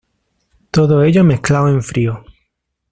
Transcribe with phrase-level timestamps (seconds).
[0.71, 2.25] Todo ello mezclado en frío.